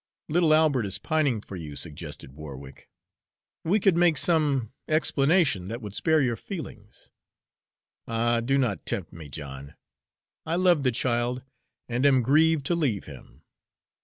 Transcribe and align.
"Little 0.27 0.51
Albert 0.51 0.87
is 0.87 0.97
pining 0.97 1.41
for 1.41 1.55
you," 1.55 1.75
suggested 1.75 2.31
Warwick. 2.31 2.89
"We 3.63 3.79
could 3.79 3.95
make 3.95 4.17
some 4.17 4.73
explanation 4.87 5.67
that 5.67 5.79
would 5.79 5.93
spare 5.93 6.21
your 6.23 6.35
feelings." 6.35 7.11
"Ah, 8.07 8.39
do 8.39 8.57
not 8.57 8.87
tempt 8.87 9.13
me, 9.13 9.29
John! 9.29 9.75
I 10.43 10.55
love 10.55 10.81
the 10.81 10.91
child, 10.91 11.43
and 11.87 12.03
am 12.07 12.23
grieved 12.23 12.65
to 12.65 12.75
leave 12.75 13.05
him. 13.05 13.43